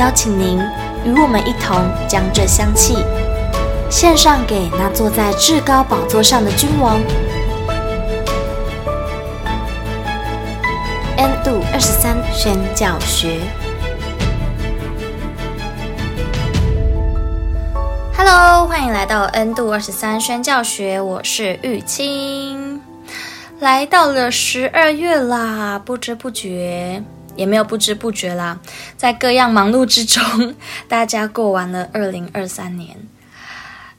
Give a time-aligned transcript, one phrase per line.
[0.00, 0.58] 邀请您
[1.04, 1.76] 与我们一同
[2.08, 3.04] 将这香气
[3.90, 6.98] 献上给那坐在至高宝座上的君王。
[11.18, 13.40] N 度二十三宣教学。
[18.16, 22.80] Hello，欢迎来到 N 度二十三宣教学，我是玉清。
[23.58, 27.02] 来到了十二月啦，不知不觉
[27.40, 28.58] 也没有不知不觉啦，
[28.98, 30.54] 在各样忙碌之中，
[30.86, 32.94] 大家过完了二零二三年。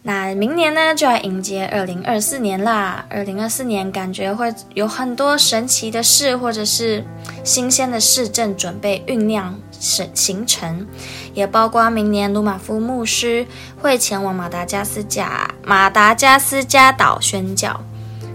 [0.04, 3.06] 那明年呢，就要迎接二零二四年啦。
[3.10, 7.04] 二零二四年感觉会有很多神奇的事，或者是
[7.44, 9.60] 新鲜的事正准备酝酿。
[9.80, 10.86] 形形成，
[11.34, 13.48] 也包括明年鲁马夫牧师
[13.82, 17.82] 会前往马达加斯加马达加斯加岛宣教。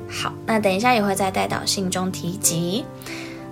[0.09, 2.85] 好，那等一下也会在代祷信中提及。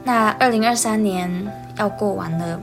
[0.05, 2.61] 那二零二三年要过完了，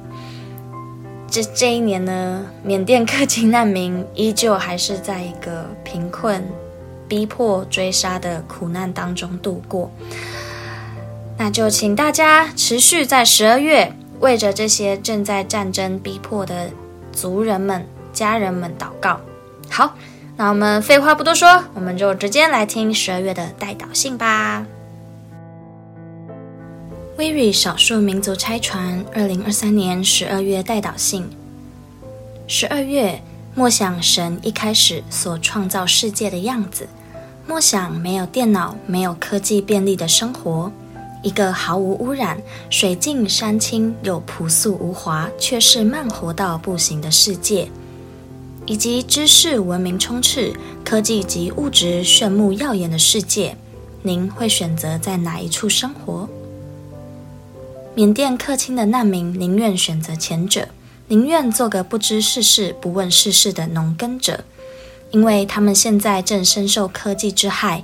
[1.28, 6.48] 这这一年呢，缅甸克钦难民依旧还是在一个贫困、
[7.08, 9.92] 逼迫、追杀的苦难当中度过。
[11.38, 13.92] 那就请大家持续在十二月。
[14.20, 16.70] 为着这些正在战争逼迫的
[17.12, 17.84] 族人们、
[18.14, 19.20] 家人们祷告。
[19.68, 19.96] 好，
[20.38, 24.64] 那我们废话不多说，我们就直接来听十二月的代祷信吧。
[27.22, 31.24] 威瑞少数民族拆传，二零二三年十二月代祷信。
[32.48, 33.22] 十二月，
[33.54, 36.88] 默想神一开始所创造世界的样子，
[37.48, 40.72] 默想没有电脑、没有科技便利的生活。
[41.22, 47.70] 一个毫无污染、水净山清又朴素无华，却是慢活到不行的世界，
[48.66, 50.52] 以及知识文明充斥、
[50.84, 53.56] 科技及物质炫目耀眼的世界，
[54.02, 56.28] 您会选择在哪一处生活？
[57.94, 60.70] 缅甸克钦的难民宁愿选择前者，
[61.10, 64.46] 宁愿做个不知世事、不问世事的农耕者，
[65.12, 67.84] 因为他们现在正深受科技之害。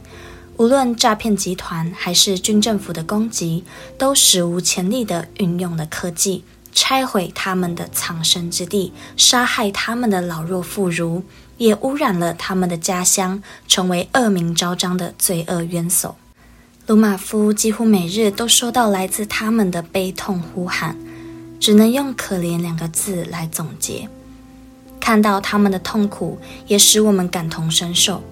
[0.56, 3.66] 无论诈骗集团还是军政府的攻击，
[3.98, 11.22] 都史无前例地运用了科技，拆毁他们的藏身之地，杀害他们的老弱妇孺，
[11.58, 16.16] 也污染了他们的家乡，成为恶名昭彰的罪恶冤首。
[16.88, 20.96] 鲁马夫几乎每日都收到来自他们的悲痛呼喊，
[21.60, 24.08] 只能用“可怜”两个字来总结。
[24.98, 28.24] 看到他们的痛苦，也使我们感同身受。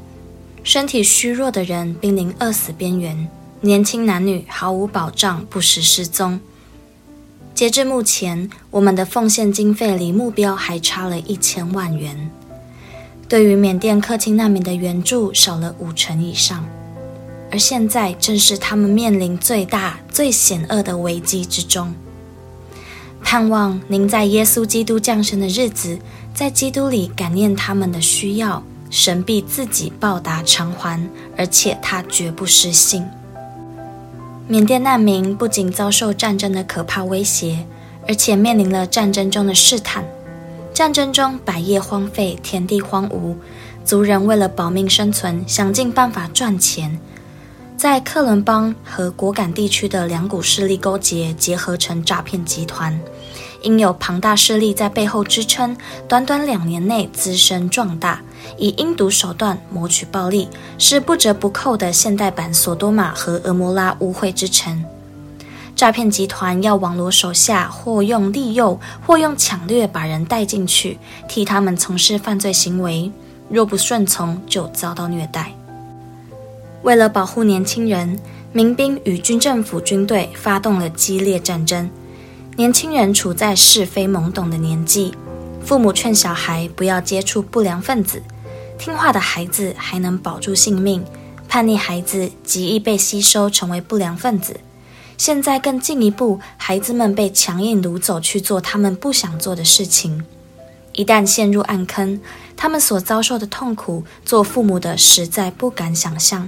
[0.63, 3.27] 身体虚弱的人濒临饿死边缘，
[3.59, 6.39] 年轻男女毫无保障，不时失踪。
[7.53, 12.31] 截至目前，我们的奉献经费离目标还差了一千万元。
[13.27, 16.66] 对于缅甸克钦难民的援助少了五成以上，
[17.51, 21.94] 而现在正是他们面临最大、最险恶的危机之中。
[23.23, 25.97] 盼望您在耶稣基督降生的日子，
[26.34, 28.63] 在基督里感念他们的需要。
[28.91, 33.03] 神必自己报答偿还，而且他绝不失信。
[34.47, 37.66] 缅甸难民不仅遭受战争的可怕威胁，
[38.07, 40.05] 而且面临了战争中的试探。
[40.73, 43.35] 战争中百业荒废，田地荒芜，
[43.84, 46.97] 族人为了保命生存，想尽办法赚钱。
[47.77, 52.97] 在克伦邦和果敢地区的两股势力勾结，结合成诈骗集团。
[53.61, 55.75] 因有庞大势力在背后支撑，
[56.07, 58.21] 短短两年内滋生壮大，
[58.57, 60.47] 以阴毒手段谋取暴利，
[60.77, 64.83] 是不折不扣的现代版索多玛和俄摩拉污秽之城。
[65.75, 70.97] 诈骗集团要网罗手下，或用利诱，或用抢掠把人带进去，
[71.28, 73.11] 替他们从事犯罪行为。
[73.49, 75.51] 若不顺从，就遭到虐待。
[76.85, 78.20] 为了保护年轻人，
[78.53, 81.90] 民兵与军政府军队发动了激烈战争。
[82.58, 85.11] 年轻人处在是非懵懂的年纪，
[85.66, 88.22] 父母劝小孩不要接触不良分子，
[88.78, 91.03] 听话的孩子还能保住性命，
[91.49, 94.59] 叛逆孩子极易被吸收成为不良分子。
[95.17, 100.23] 现在更进一步，孩子们被强硬掳走去做他们不想做的事情。
[100.93, 102.22] 一旦陷入暗坑，
[102.55, 106.47] 他们所遭受的痛苦，做父母的实在不敢想象。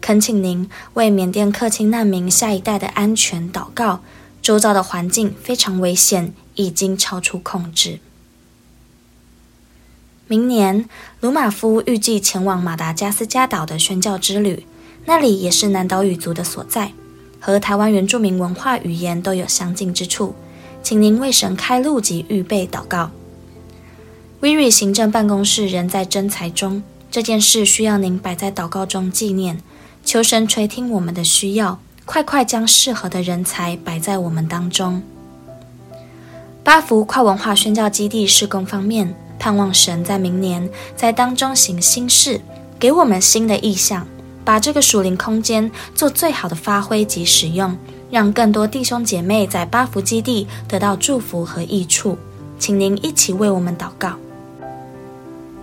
[0.00, 4.00] 恳请您为缅甸克钦难民下一代的安全祷告。
[4.40, 7.98] 周遭的环境非常危险，已经超出控制。
[10.26, 10.88] 明年，
[11.20, 14.64] 鲁马夫预计前往马达加斯加岛的宣教之旅，
[15.06, 16.92] 那里也是南岛语族的所在，
[17.40, 20.34] 和台湾原住民文化语言都有相近之处。
[20.82, 23.10] 请您为神开路及预备祷告。
[24.40, 29.60] Viri 行政办公室仍在征才中，这件事需要您摆在祷告中纪念，
[30.08, 35.02] 求神垂听我们的需要，快快将适合的人才摆在我们当中。
[36.64, 39.14] 八福跨文化宣教基地施工方面。
[39.38, 42.40] 盼望神在明年在当中行新事，
[42.78, 44.06] 给我们新的意象，
[44.44, 47.76] 把这个属灵空间做最好的发挥及使用，
[48.10, 52.16] 让更多弟兄姐妹在八福基地得到祝福和益处。
[52.58, 54.14] 请您一起为我们祷告。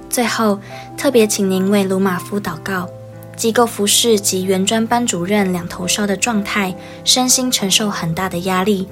[0.07, 0.59] 最后，
[0.95, 2.87] 特别请您为鲁玛夫祷告，
[3.35, 8.87] 机构服饰及原专班主任两头烧的状态，身心承受很大的压力。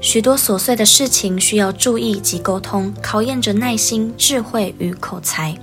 [0.00, 5.56] 许多琐碎的事情需要注意及沟通，考验着耐心、智慧与口才。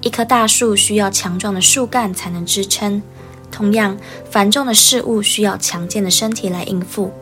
[0.00, 3.00] 一棵大树需要强壮的树干才能支撑，
[3.52, 3.96] 同样，
[4.28, 7.12] 繁重的事物需要强健的身体来应付。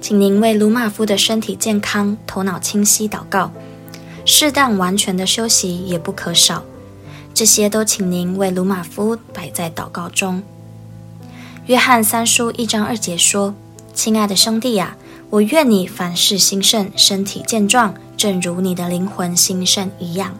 [0.00, 3.50] 请您为鲁马夫的身体健康、头脑清晰祷告，
[4.24, 6.64] 适当完全的休息也不可少。
[7.34, 10.42] 这些都请您为鲁玛夫摆在祷告中。
[11.66, 13.54] 约翰三书一章二节说
[13.94, 14.96] ：“亲爱的兄弟呀。”
[15.30, 20.34] 我愿你凡事兴盛，身体健壮，正如你的灵魂兴盛一样。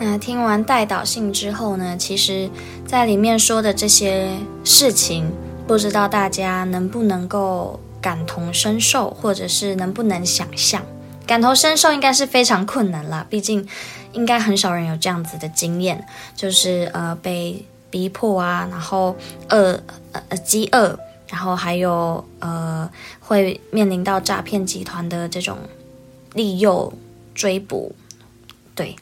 [0.00, 2.50] 那听完代祷信之后呢，其实
[2.84, 5.30] 在里面说的这些事情，
[5.64, 10.82] 不知道大家能不能够感同身受，或者是能不能想象？
[11.26, 13.66] 感同身受应该是非常困难了，毕竟
[14.12, 19.16] 应该很少人有这样子的经验，就是呃被逼迫啊，然后
[19.48, 19.82] 饿
[20.12, 20.98] 呃饥饿。
[21.28, 22.88] 然后还有呃，
[23.18, 25.58] 会面临到诈骗集团的这种
[26.34, 26.92] 利诱
[27.34, 27.96] 追捕，
[28.76, 28.94] 对。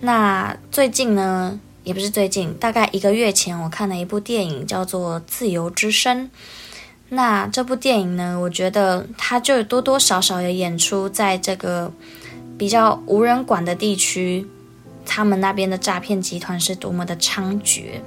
[0.00, 6.24] 那最近呢，也不是最近，大概一个月前，我看了一部电影，叫做《自由之声》。
[7.10, 11.90] 那这部电影呢，我觉得它就多多少少有演出在这个
[12.58, 14.46] 比较无人管的地区，
[15.06, 18.00] 他们那边的诈骗集团是多么的猖獗。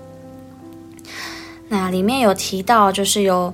[1.69, 3.53] 那里面有提到，就是有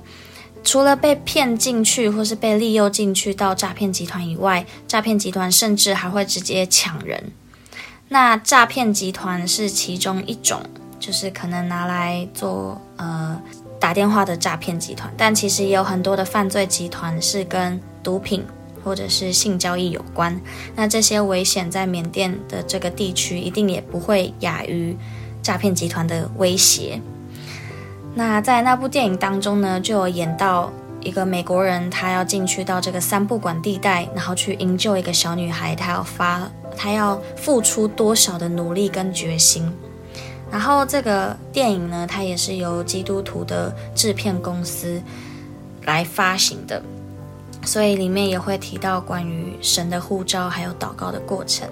[0.64, 7.32] 除了被骗进去或是被利诱进去到诈骗集团以外，诈骗集团甚至还会直接抢人。
[8.10, 10.62] 那诈骗集团是其中一种，
[11.00, 13.42] 就是可能拿来做呃
[13.80, 18.46] 打电话的诈骗集团，但其实也有很多的犯罪集团是跟毒品
[18.84, 20.40] 或者是性交易有关。
[20.76, 24.96] 那这些危险在缅甸的这个地区，一定也不会亚于
[25.44, 27.00] 诈骗集团的威胁。
[28.16, 30.72] 那在那部电影当中呢，就有演到
[31.02, 39.72] 一个美国人，他要进去到这个三不管地带，然后去营救一个小女孩，他要发，他要付出多少的努力跟决心。
[40.52, 45.02] 然后这个电影呢，它也是由基督徒的制片公司
[45.86, 46.82] 来发行的，
[47.64, 51.68] 所以里面也会提到关于神的呼召，还有祷告的过程。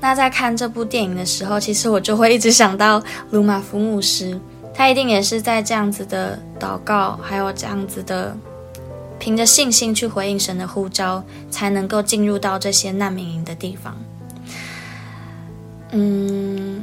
[0.00, 4.38] 那在看这部电影的时候，其实我就会一直想到鲁马夫牧师。
[4.76, 8.36] 他一定也是在这样子的祷告，还有这样子的
[9.20, 13.96] 凭着信心去回应神的呼召，才能够进入到这些难民营的地方。
[15.92, 16.82] 嗯，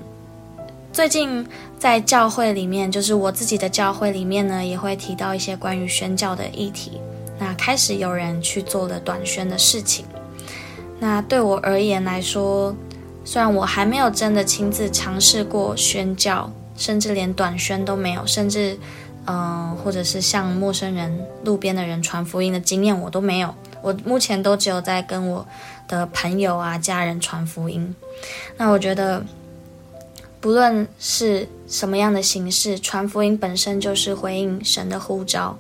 [0.94, 1.48] 最近
[1.80, 7.00] 在教会里面，就是我自己的教会里面呢，也会提到一些关于宣教的议题。
[7.40, 10.06] 那开始有人去做了短宣的事情。
[11.00, 12.76] 那对我而言来说，
[13.24, 16.52] 虽然我还没有真的亲自尝试过宣教。
[16.78, 18.76] 甚至连短宣都没有，甚至，
[19.28, 23.54] 嗯、或者是向陌生人、路边的人传福音的经验我都没有。
[23.84, 25.46] 我目前都只有在跟我
[25.88, 27.94] 的朋友啊、家人传福音。
[28.58, 29.24] 那我觉得，
[30.42, 35.58] 不论是什么样的形式，传福音本身就是回应神的呼召。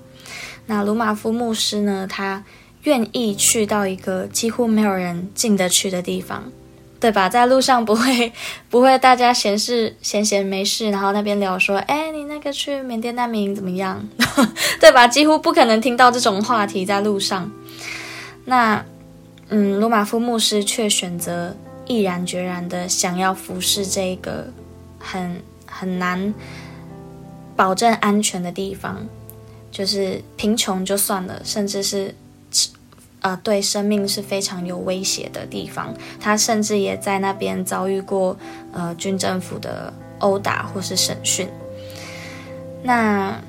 [0.65, 2.43] 那鲁玛夫牧师呢，他
[2.83, 6.51] 愿意去到一个几乎没有人进得去的地方。
[6.99, 7.27] 对吧？
[7.27, 8.31] 在路上不会
[8.69, 14.07] 不会大家闲事闲闲没事，然后那边聊说，哎，你那个去缅甸难民怎么样？
[14.79, 15.07] 对吧？
[15.07, 17.51] 几乎不可能听到这种话题在路上。
[18.45, 18.85] 那，
[19.49, 21.55] 嗯，鲁玛夫牧师却选择
[21.87, 24.53] 毅然决然的想要服侍这个
[25.01, 26.33] 很很难
[27.55, 29.07] 保证安全的地方，
[29.71, 32.15] 就是贫穷就算了，甚至是。
[33.23, 35.93] 呃，对生命是非常有威胁的地方。
[36.19, 38.35] 他甚至也在那边遭遇过
[38.73, 41.47] 呃军政府的殴打或是审讯。
[42.81, 43.39] 那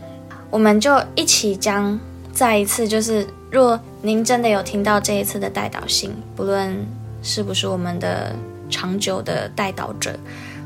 [0.51, 1.99] 我们就一起将
[2.35, 6.87] 再一次，就是若您真的有听到这一次的代导信，不论
[7.23, 8.37] 是不是我们的
[8.69, 10.15] 长久的代导者，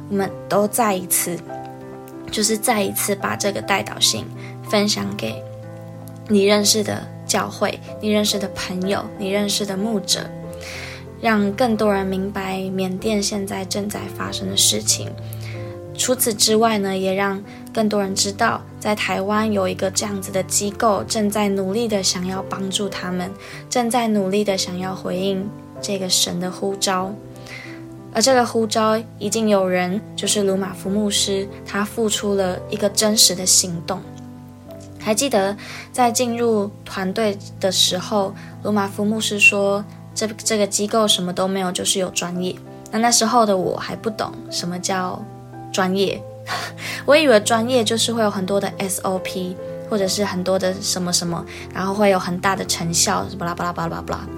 [0.09, 1.39] 我们都再一次，
[2.31, 4.25] 就是再一次把这个代祷信
[4.69, 5.43] 分享给
[6.29, 10.21] 你认识的教会、你认识的朋友、你认识的牧者，
[11.21, 15.11] 让更多人明白缅甸现在正在发生的事情。
[15.99, 23.33] 除此之外呢，也让更多人知道，在台湾有一个这样子的机构，正在努力的想要帮助他们，
[23.71, 25.49] 正在努力的想要回应
[25.81, 27.15] 这个神的呼召。
[28.17, 34.01] 而这个呼召已经有人，就是鲁玛夫牧师，他付出了一个真实的行动。
[34.99, 35.55] 还记得
[35.93, 39.85] 在进入团队的时候，鲁玛夫牧师说
[40.17, 42.57] ：“这这个机构什么都没有，就是有专业。”
[42.91, 45.23] 那那时候的我还不懂什么叫。
[45.71, 46.23] 专业，
[47.05, 49.55] 我以为专业就是会有很多的 SOP，
[49.91, 51.45] 或者是很多的什么什么，
[51.75, 54.36] 然后会有很大的成效，巴拉巴拉巴拉巴拉。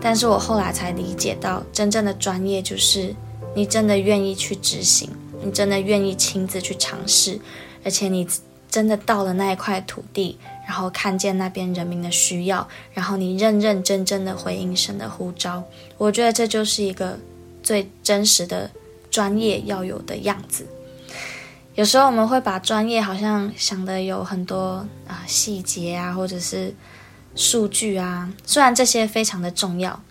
[0.00, 3.14] 但是我后来才理解到，真正的专业就是
[3.54, 5.10] 你真的愿意去执行，
[5.42, 7.38] 你真的愿意亲自去尝试，
[7.84, 8.26] 而且你
[8.70, 15.64] 真的到了那一块土地，然后看见那边人民的需要，然后你认认真真的回应神的呼召。
[15.96, 17.18] 我觉得这就是一个
[17.62, 18.70] 最真实的
[19.10, 20.66] 专业要有的样子。
[21.74, 26.74] 有时候我们会把专业好像想的有很多啊细节啊，或者是
[27.34, 30.02] 数据啊，虽然这些非常的重要，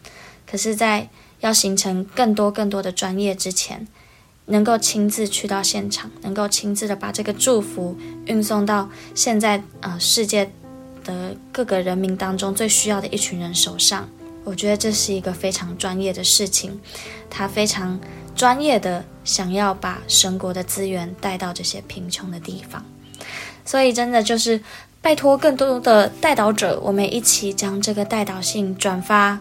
[0.50, 1.10] 可是，在
[1.40, 3.88] 要形成更多更多的专业之前，
[4.46, 10.52] 能够亲自去到现场，能够亲自的把这个祝福运送到现在呃世界
[11.04, 14.10] 的各个人民当中最需要的一群人手上，
[14.44, 16.80] 我觉得这是一个非常专业的事情，
[17.30, 18.00] 他非常。
[18.38, 22.86] 专业的想要把神国的资源带到这些贫穷的地方，
[23.66, 24.62] 所以真的就是
[25.08, 29.40] 拜托更多的代祷者，我们一起将这个代祷信转发，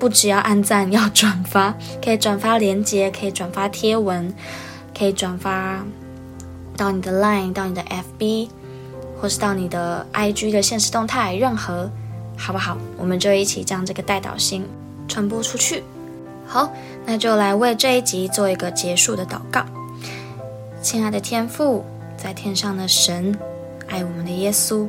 [0.00, 1.72] 不只要按赞，要转发，
[2.04, 4.34] 可以转发链接，可以转发贴文，
[4.98, 5.86] 可以转发
[6.76, 7.84] 到你的 Line，到你的
[8.18, 8.48] FB，
[9.20, 11.88] 或是到你的 IG 的限时动态，任何
[12.36, 12.76] 好不好？
[12.98, 14.66] 我们就一起将这个代祷信
[15.06, 15.84] 传播出去。
[16.48, 16.68] 好，
[17.06, 19.64] 那就来为这一集做一个结束的祷告。
[20.82, 21.84] 亲爱的天父，
[22.16, 23.38] 在天上的神，
[23.90, 24.88] 爱我们的耶稣，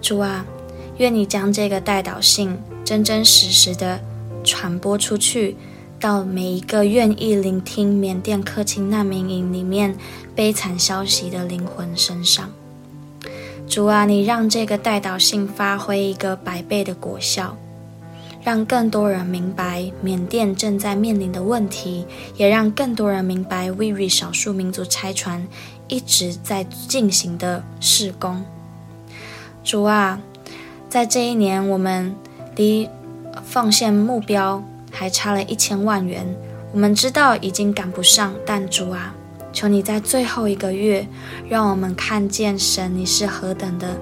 [0.00, 0.46] 主啊，
[0.96, 4.00] 愿你将这个代祷信真真实实的
[4.44, 5.56] 传播出去，
[6.00, 9.94] 到每一个愿意聆听缅甸克钦难民营里面
[10.34, 12.48] 悲惨消息的灵魂身上。
[13.66, 17.56] 主啊，你让这个代祷信发挥一个百倍的果效。
[18.44, 25.46] 让更多人明白缅甸正在面临的问题，也让更多人明白 WIRI 少数民族拆船
[25.88, 28.44] 一直在进行的事工。
[29.64, 30.20] 主啊，
[30.88, 32.14] 在这一年，我们
[32.56, 32.88] 离
[33.44, 36.36] 奉献目标还差了一千万元，
[36.72, 39.14] 我们知道已经赶不上，但主啊，
[39.52, 41.06] 求你在最后一个月，
[41.48, 43.98] 让我们看见神，你是何等的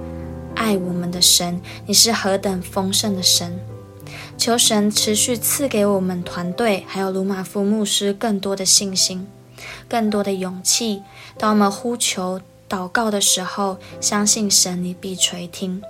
[0.55, 3.59] 爱我们的神，你是何等丰盛的神。
[4.39, 9.27] 求神持续赐给我们团队，还有鲁玛夫牧师更多的信心，
[9.89, 11.03] 更多的勇气。
[11.39, 15.83] 当我们呼求祷告的时候，相信神，你必垂听。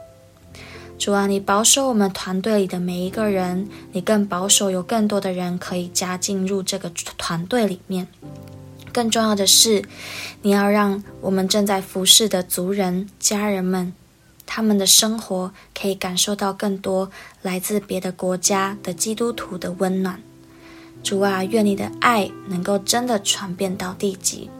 [0.98, 8.08] 主啊，你保守我们团队里的每一个人，你更保守有更多的人可以加进入这个团队里面。
[8.92, 9.84] 更重要的是，
[10.40, 13.92] 你要让我们正在服侍的族人、家人们。
[14.46, 17.10] 他们的生活可以感受到更多
[17.42, 20.22] 来自别的国家的基督徒的温暖。
[21.06, 24.50] 主啊，愿你的爱能够真的传遍到地极。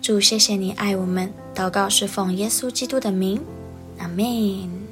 [0.00, 1.30] 主，谢谢你爱我们。
[1.54, 3.38] 祷告是奉耶稣基督的名，
[3.98, 4.83] 阿门。